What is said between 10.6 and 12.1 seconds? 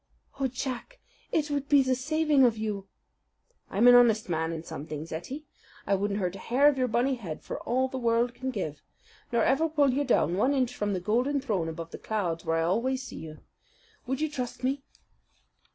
from the golden throne above the